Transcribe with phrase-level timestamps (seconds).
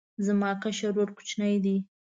[0.25, 1.75] زما کشر ورور کوچنی دی